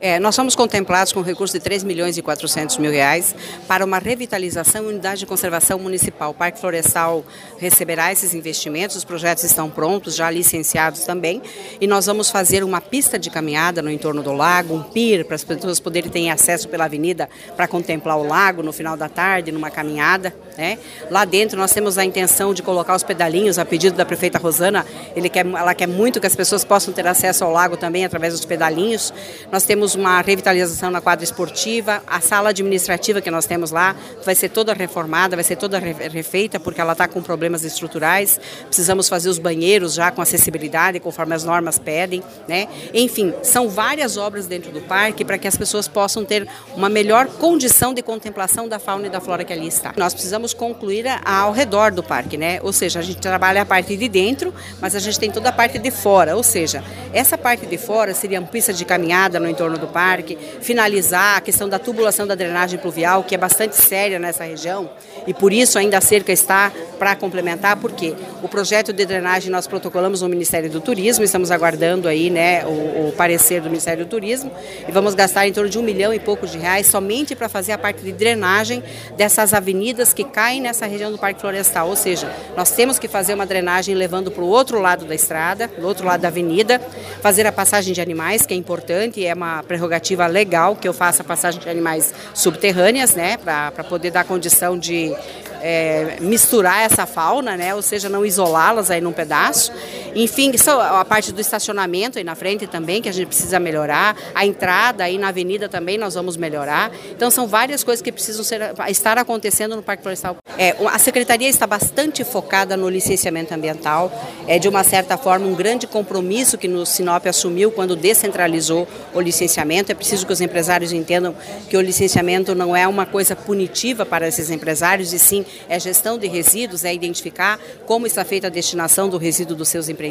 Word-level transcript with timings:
É, 0.00 0.20
nós 0.20 0.36
somos 0.36 0.54
contemplados 0.54 1.12
com 1.12 1.22
recurso 1.22 1.54
de 1.54 1.58
3 1.58 1.82
milhões 1.82 2.16
e 2.16 2.22
400 2.22 2.78
mil 2.78 2.92
reais 2.92 3.34
para 3.66 3.84
uma 3.84 3.98
revitalização 3.98 4.84
e 4.84 4.86
unidade 4.90 5.18
de 5.18 5.26
conservação 5.26 5.76
municipal. 5.76 6.30
O 6.30 6.34
Parque 6.34 6.60
Florestal 6.60 7.24
receberá 7.58 8.12
esses 8.12 8.32
investimentos, 8.32 8.94
os 8.94 9.02
projetos 9.02 9.42
estão 9.42 9.68
prontos, 9.68 10.14
já 10.14 10.30
licenciados 10.30 11.00
também, 11.00 11.42
e 11.80 11.86
nós 11.88 12.06
vamos 12.06 12.30
fazer 12.30 12.62
uma 12.62 12.80
pista 12.80 13.18
de 13.18 13.28
caminhada 13.28 13.82
no 13.82 13.90
entorno 13.90 14.22
do 14.22 14.32
lago, 14.32 14.72
um 14.72 14.84
pier 14.84 15.24
para 15.24 15.34
as 15.34 15.42
pessoas 15.42 15.80
poderem 15.80 16.08
ter 16.08 16.28
acesso 16.28 16.68
pela 16.68 16.84
avenida 16.84 17.28
para 17.56 17.66
contemplar 17.66 18.18
o 18.18 18.22
lago 18.22 18.62
no 18.62 18.72
final 18.72 18.96
da 18.96 19.08
tarde, 19.08 19.50
numa 19.50 19.68
caminhada. 19.68 20.32
Né? 20.56 20.78
Lá 21.10 21.24
dentro 21.24 21.58
nós 21.58 21.72
temos 21.72 21.98
a 21.98 22.04
intenção 22.04 22.54
de 22.54 22.62
colocar 22.62 22.94
os 22.94 23.02
pedalinhos, 23.02 23.58
a 23.58 23.64
pedido 23.64 23.96
da 23.96 24.04
prefeita 24.04 24.38
Rosana, 24.38 24.86
ele 25.16 25.28
quer, 25.28 25.44
ela 25.44 25.74
quer 25.74 25.88
muito 25.88 26.20
que 26.20 26.26
as 26.28 26.36
pessoas 26.36 26.62
possam 26.62 26.94
ter 26.94 27.06
acesso 27.08 27.42
ao 27.42 27.50
lago 27.50 27.76
também 27.76 28.04
através 28.04 28.32
dos 28.32 28.44
pedalinhos. 28.44 29.12
Nós 29.50 29.64
temos 29.64 29.87
temos 29.88 29.94
uma 29.94 30.20
revitalização 30.20 30.90
na 30.90 31.00
quadra 31.00 31.24
esportiva, 31.24 32.02
a 32.06 32.20
sala 32.20 32.50
administrativa 32.50 33.22
que 33.22 33.30
nós 33.30 33.46
temos 33.46 33.70
lá 33.70 33.96
vai 34.22 34.34
ser 34.34 34.50
toda 34.50 34.74
reformada, 34.74 35.34
vai 35.34 35.44
ser 35.44 35.56
toda 35.56 35.78
refeita, 35.78 36.60
porque 36.60 36.80
ela 36.80 36.92
está 36.92 37.08
com 37.08 37.22
problemas 37.22 37.64
estruturais. 37.64 38.38
Precisamos 38.66 39.08
fazer 39.08 39.30
os 39.30 39.38
banheiros 39.38 39.94
já 39.94 40.10
com 40.10 40.20
acessibilidade, 40.20 41.00
conforme 41.00 41.34
as 41.34 41.44
normas 41.44 41.78
pedem. 41.78 42.22
Né? 42.46 42.68
Enfim, 42.92 43.32
são 43.42 43.68
várias 43.68 44.16
obras 44.16 44.46
dentro 44.46 44.70
do 44.70 44.80
parque 44.82 45.24
para 45.24 45.38
que 45.38 45.48
as 45.48 45.56
pessoas 45.56 45.88
possam 45.88 46.24
ter 46.24 46.46
uma 46.76 46.90
melhor 46.90 47.26
condição 47.26 47.94
de 47.94 48.02
contemplação 48.02 48.68
da 48.68 48.78
fauna 48.78 49.06
e 49.06 49.10
da 49.10 49.20
flora 49.20 49.44
que 49.44 49.52
ali 49.52 49.68
está. 49.68 49.94
Nós 49.96 50.12
precisamos 50.12 50.52
concluir 50.52 51.06
ao 51.24 51.52
redor 51.52 51.92
do 51.92 52.02
parque, 52.02 52.36
né? 52.36 52.60
ou 52.62 52.72
seja, 52.72 52.98
a 52.98 53.02
gente 53.02 53.20
trabalha 53.20 53.62
a 53.62 53.66
parte 53.66 53.96
de 53.96 54.08
dentro, 54.08 54.52
mas 54.80 54.94
a 54.94 54.98
gente 54.98 55.18
tem 55.18 55.30
toda 55.30 55.48
a 55.48 55.52
parte 55.52 55.78
de 55.78 55.90
fora, 55.90 56.36
ou 56.36 56.42
seja, 56.42 56.84
essa 57.12 57.38
parte 57.38 57.64
de 57.64 57.78
fora 57.78 58.12
seria 58.12 58.38
uma 58.38 58.48
pista 58.48 58.72
de 58.72 58.84
caminhada 58.84 59.40
no 59.40 59.48
entorno 59.48 59.77
do 59.78 59.86
parque, 59.86 60.36
finalizar 60.60 61.38
a 61.38 61.40
questão 61.40 61.68
da 61.68 61.78
tubulação 61.78 62.26
da 62.26 62.34
drenagem 62.34 62.78
pluvial, 62.78 63.24
que 63.24 63.34
é 63.34 63.38
bastante 63.38 63.76
séria 63.76 64.18
nessa 64.18 64.44
região, 64.44 64.90
e 65.26 65.34
por 65.34 65.52
isso 65.52 65.78
ainda 65.78 65.98
a 65.98 66.00
cerca 66.00 66.32
está 66.32 66.72
para 66.98 67.14
complementar, 67.14 67.76
porque 67.76 68.14
o 68.42 68.48
projeto 68.48 68.92
de 68.92 69.06
drenagem 69.06 69.50
nós 69.50 69.66
protocolamos 69.66 70.22
no 70.22 70.28
Ministério 70.28 70.68
do 70.68 70.80
Turismo, 70.80 71.24
estamos 71.24 71.50
aguardando 71.50 72.08
aí 72.08 72.30
né, 72.30 72.64
o, 72.66 73.08
o 73.08 73.14
parecer 73.16 73.60
do 73.60 73.68
Ministério 73.68 74.04
do 74.04 74.08
Turismo, 74.08 74.50
e 74.86 74.92
vamos 74.92 75.14
gastar 75.14 75.46
em 75.46 75.52
torno 75.52 75.70
de 75.70 75.78
um 75.78 75.82
milhão 75.82 76.12
e 76.12 76.18
pouco 76.18 76.46
de 76.46 76.58
reais 76.58 76.86
somente 76.86 77.34
para 77.36 77.48
fazer 77.48 77.72
a 77.72 77.78
parte 77.78 78.02
de 78.02 78.12
drenagem 78.12 78.82
dessas 79.16 79.54
avenidas 79.54 80.12
que 80.12 80.24
caem 80.24 80.60
nessa 80.60 80.86
região 80.86 81.10
do 81.10 81.18
Parque 81.18 81.40
Florestal, 81.40 81.88
ou 81.88 81.96
seja, 81.96 82.30
nós 82.56 82.72
temos 82.72 82.98
que 82.98 83.08
fazer 83.08 83.34
uma 83.34 83.46
drenagem 83.46 83.94
levando 83.94 84.30
para 84.30 84.42
o 84.42 84.48
outro 84.48 84.80
lado 84.80 85.04
da 85.04 85.14
estrada, 85.14 85.68
do 85.68 85.86
outro 85.86 86.06
lado 86.06 86.20
da 86.20 86.28
avenida, 86.28 86.80
fazer 87.22 87.46
a 87.46 87.52
passagem 87.52 87.92
de 87.92 88.00
animais, 88.00 88.44
que 88.44 88.54
é 88.54 88.56
importante, 88.56 89.24
é 89.24 89.34
uma 89.34 89.62
prerrogativa 89.62 90.26
legal 90.26 90.74
que 90.74 90.88
eu 90.88 90.92
faça 90.92 91.22
a 91.22 91.24
passagem 91.24 91.60
de 91.60 91.68
animais 91.68 92.12
subterrâneas, 92.34 93.14
né, 93.14 93.36
para 93.36 93.84
poder 93.84 94.10
dar 94.10 94.24
condição 94.24 94.78
de 94.78 95.14
é, 95.62 96.16
misturar 96.20 96.82
essa 96.82 97.06
fauna, 97.06 97.56
né, 97.56 97.74
ou 97.74 97.82
seja, 97.82 98.08
não 98.08 98.24
isolá-las 98.24 98.90
aí 98.90 99.00
num 99.00 99.12
pedaço. 99.12 99.72
Enfim, 100.18 100.50
a 100.66 101.04
parte 101.04 101.30
do 101.30 101.40
estacionamento 101.40 102.18
aí 102.18 102.24
na 102.24 102.34
frente 102.34 102.66
também, 102.66 103.00
que 103.00 103.08
a 103.08 103.12
gente 103.12 103.28
precisa 103.28 103.60
melhorar, 103.60 104.16
a 104.34 104.44
entrada 104.44 105.04
aí 105.04 105.16
na 105.16 105.28
avenida 105.28 105.68
também 105.68 105.96
nós 105.96 106.14
vamos 106.14 106.36
melhorar. 106.36 106.90
Então 107.12 107.30
são 107.30 107.46
várias 107.46 107.84
coisas 107.84 108.02
que 108.02 108.10
precisam 108.10 108.42
ser, 108.42 108.74
estar 108.88 109.16
acontecendo 109.16 109.76
no 109.76 109.82
Parque 109.82 110.02
Florestal. 110.02 110.36
É, 110.58 110.74
a 110.86 110.98
Secretaria 110.98 111.48
está 111.48 111.68
bastante 111.68 112.24
focada 112.24 112.76
no 112.76 112.88
licenciamento 112.88 113.54
ambiental, 113.54 114.10
é 114.48 114.58
de 114.58 114.68
uma 114.68 114.82
certa 114.82 115.16
forma 115.16 115.46
um 115.46 115.54
grande 115.54 115.86
compromisso 115.86 116.58
que 116.58 116.66
no 116.66 116.84
Sinop 116.84 117.24
assumiu 117.28 117.70
quando 117.70 117.94
descentralizou 117.94 118.88
o 119.14 119.20
licenciamento. 119.20 119.92
É 119.92 119.94
preciso 119.94 120.26
que 120.26 120.32
os 120.32 120.40
empresários 120.40 120.92
entendam 120.92 121.32
que 121.70 121.76
o 121.76 121.80
licenciamento 121.80 122.56
não 122.56 122.74
é 122.74 122.88
uma 122.88 123.06
coisa 123.06 123.36
punitiva 123.36 124.04
para 124.04 124.26
esses 124.26 124.50
empresários, 124.50 125.12
e 125.12 125.18
sim 125.20 125.46
é 125.68 125.78
gestão 125.78 126.18
de 126.18 126.26
resíduos, 126.26 126.84
é 126.84 126.92
identificar 126.92 127.60
como 127.86 128.04
está 128.04 128.24
feita 128.24 128.48
a 128.48 128.50
destinação 128.50 129.08
do 129.08 129.16
resíduo 129.16 129.54
dos 129.54 129.68
seus 129.68 129.88
empreendimentos, 129.88 130.07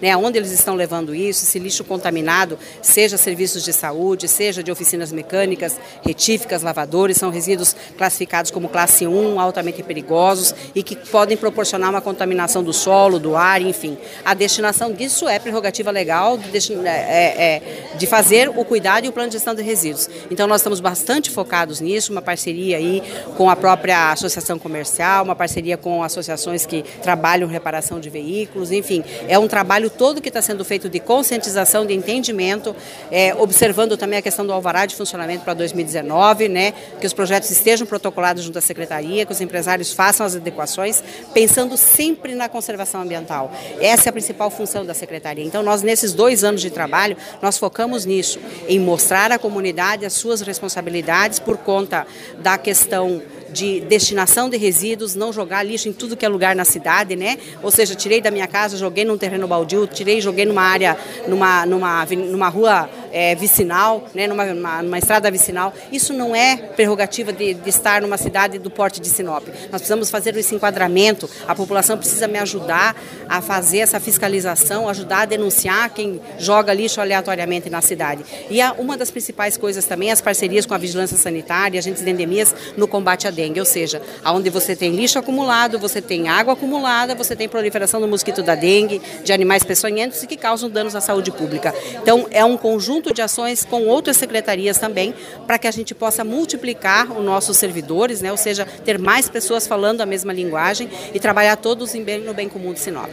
né, 0.00 0.16
onde 0.16 0.38
eles 0.38 0.50
estão 0.50 0.74
levando 0.74 1.14
isso, 1.14 1.44
se 1.44 1.58
lixo 1.58 1.84
contaminado, 1.84 2.58
seja 2.82 3.16
serviços 3.16 3.64
de 3.64 3.72
saúde, 3.72 4.28
seja 4.28 4.62
de 4.62 4.70
oficinas 4.70 5.12
mecânicas, 5.12 5.76
retíficas, 6.02 6.62
lavadores, 6.62 7.16
são 7.16 7.30
resíduos 7.30 7.76
classificados 7.96 8.50
como 8.50 8.68
classe 8.68 9.06
1, 9.06 9.38
altamente 9.40 9.82
perigosos 9.82 10.54
e 10.74 10.82
que 10.82 10.96
podem 10.96 11.36
proporcionar 11.36 11.90
uma 11.90 12.00
contaminação 12.00 12.62
do 12.62 12.72
solo, 12.72 13.18
do 13.18 13.36
ar, 13.36 13.60
enfim. 13.60 13.96
A 14.24 14.34
destinação 14.34 14.92
disso 14.92 15.28
é 15.28 15.38
prerrogativa 15.38 15.90
legal 15.90 16.38
de, 16.38 16.74
é, 16.86 16.88
é, 16.88 17.44
é, 17.44 17.96
de 17.96 18.06
fazer 18.06 18.48
o 18.48 18.64
cuidado 18.64 19.04
e 19.04 19.08
o 19.08 19.12
plano 19.12 19.28
de 19.28 19.34
gestão 19.34 19.54
de 19.54 19.62
resíduos. 19.62 20.08
Então 20.30 20.46
nós 20.46 20.60
estamos 20.60 20.80
bastante 20.80 21.30
focados 21.30 21.80
nisso, 21.80 22.12
uma 22.12 22.22
parceria 22.22 22.76
aí 22.78 23.02
com 23.36 23.50
a 23.50 23.56
própria 23.56 24.12
Associação 24.12 24.58
comercial, 24.58 25.24
uma 25.24 25.36
parceria 25.36 25.76
com 25.76 26.02
associações 26.02 26.66
que 26.66 26.82
trabalham 27.02 27.48
reparação 27.48 28.00
de 28.00 28.08
veículos, 28.10 28.72
enfim, 28.72 29.03
é 29.28 29.38
um 29.38 29.48
trabalho 29.48 29.90
todo 29.90 30.20
que 30.20 30.28
está 30.28 30.42
sendo 30.42 30.64
feito 30.64 30.88
de 30.88 31.00
conscientização, 31.00 31.86
de 31.86 31.94
entendimento, 31.94 32.74
é, 33.10 33.34
observando 33.34 33.96
também 33.96 34.18
a 34.18 34.22
questão 34.22 34.46
do 34.46 34.52
alvará 34.52 34.86
de 34.86 34.94
funcionamento 34.94 35.44
para 35.44 35.54
2019, 35.54 36.48
né, 36.48 36.72
que 37.00 37.06
os 37.06 37.12
projetos 37.12 37.50
estejam 37.50 37.86
protocolados 37.86 38.42
junto 38.42 38.58
à 38.58 38.60
secretaria, 38.60 39.24
que 39.24 39.32
os 39.32 39.40
empresários 39.40 39.92
façam 39.92 40.24
as 40.24 40.36
adequações, 40.36 41.02
pensando 41.32 41.76
sempre 41.76 42.34
na 42.34 42.48
conservação 42.48 43.02
ambiental. 43.02 43.52
Essa 43.80 44.08
é 44.08 44.10
a 44.10 44.12
principal 44.12 44.50
função 44.50 44.84
da 44.84 44.94
secretaria. 44.94 45.44
Então, 45.44 45.62
nós 45.62 45.82
nesses 45.82 46.12
dois 46.12 46.44
anos 46.44 46.60
de 46.60 46.70
trabalho, 46.70 47.16
nós 47.42 47.58
focamos 47.58 48.04
nisso, 48.04 48.38
em 48.68 48.78
mostrar 48.78 49.32
à 49.32 49.38
comunidade 49.38 50.04
as 50.04 50.12
suas 50.12 50.40
responsabilidades 50.40 51.38
por 51.38 51.56
conta 51.58 52.06
da 52.38 52.58
questão 52.58 53.22
de 53.50 53.80
destinação 53.80 54.48
de 54.48 54.56
resíduos, 54.56 55.14
não 55.14 55.32
jogar 55.32 55.62
lixo 55.62 55.88
em 55.88 55.92
tudo 55.92 56.16
que 56.16 56.24
é 56.24 56.28
lugar 56.28 56.54
na 56.56 56.64
cidade, 56.64 57.16
né? 57.16 57.38
Ou 57.62 57.70
seja, 57.70 57.94
tirei 57.94 58.20
da 58.20 58.30
minha 58.30 58.46
casa, 58.46 58.76
joguei 58.76 59.04
num 59.04 59.18
terreno 59.18 59.46
baldio, 59.46 59.86
tirei, 59.86 60.20
joguei 60.20 60.44
numa 60.44 60.62
área, 60.62 60.96
numa, 61.28 61.66
numa, 61.66 62.06
numa 62.06 62.48
rua 62.48 62.88
é, 63.14 63.34
vicinal, 63.36 64.08
né? 64.12 64.26
Numa, 64.26 64.82
numa, 64.82 64.98
estrada 64.98 65.30
vicinal. 65.30 65.72
Isso 65.92 66.12
não 66.12 66.34
é 66.34 66.56
prerrogativa 66.56 67.32
de, 67.32 67.54
de, 67.54 67.70
estar 67.70 68.02
numa 68.02 68.18
cidade 68.18 68.58
do 68.58 68.68
porte 68.68 69.00
de 69.00 69.08
Sinop. 69.08 69.46
Nós 69.70 69.80
precisamos 69.80 70.10
fazer 70.10 70.36
esse 70.36 70.54
enquadramento, 70.54 71.30
a 71.46 71.54
população 71.54 71.96
precisa 71.96 72.26
me 72.26 72.38
ajudar 72.38 72.96
a 73.28 73.40
fazer 73.40 73.78
essa 73.78 74.00
fiscalização, 74.00 74.88
ajudar 74.88 75.20
a 75.20 75.24
denunciar 75.24 75.90
quem 75.90 76.20
joga 76.38 76.74
lixo 76.74 77.00
aleatoriamente 77.00 77.70
na 77.70 77.80
cidade. 77.80 78.24
E 78.50 78.60
a, 78.60 78.72
uma 78.72 78.96
das 78.96 79.10
principais 79.10 79.56
coisas 79.56 79.84
também 79.84 80.10
é 80.10 80.12
as 80.12 80.20
parcerias 80.20 80.66
com 80.66 80.74
a 80.74 80.78
vigilância 80.78 81.16
sanitária, 81.16 81.78
agentes 81.78 82.02
de 82.02 82.10
endemias 82.10 82.54
no 82.76 82.88
combate 82.88 83.28
à 83.28 83.30
dengue 83.30 83.60
ou 83.60 83.66
seja, 83.66 84.02
onde 84.26 84.50
você 84.50 84.74
tem 84.74 84.90
lixo 84.90 85.18
acumulado, 85.18 85.78
você 85.78 86.02
tem 86.02 86.28
água 86.28 86.54
acumulada, 86.54 87.14
você 87.14 87.36
tem 87.36 87.48
proliferação 87.48 88.00
do 88.00 88.08
mosquito 88.08 88.42
da 88.42 88.54
dengue, 88.54 89.00
de 89.22 89.32
animais 89.32 89.62
peçonhentos 89.62 90.22
e 90.22 90.26
que 90.26 90.36
causam 90.36 90.68
danos 90.68 90.96
à 90.96 91.00
saúde 91.00 91.30
pública. 91.30 91.72
Então, 92.02 92.26
é 92.30 92.44
um 92.44 92.56
conjunto 93.04 93.12
de 93.12 93.20
ações 93.20 93.64
com 93.64 93.86
outras 93.86 94.16
secretarias 94.16 94.78
também, 94.78 95.14
para 95.46 95.58
que 95.58 95.66
a 95.66 95.70
gente 95.70 95.94
possa 95.94 96.24
multiplicar 96.24 97.12
os 97.12 97.24
nossos 97.24 97.56
servidores, 97.56 98.22
né? 98.22 98.30
ou 98.30 98.36
seja, 98.36 98.64
ter 98.64 98.98
mais 98.98 99.28
pessoas 99.28 99.66
falando 99.66 100.00
a 100.00 100.06
mesma 100.06 100.32
linguagem 100.32 100.88
e 101.12 101.20
trabalhar 101.20 101.56
todos 101.56 101.94
em 101.94 102.02
bem, 102.02 102.20
no 102.20 102.32
bem 102.32 102.48
comum 102.48 102.72
de 102.72 102.80
Sinop. 102.80 103.10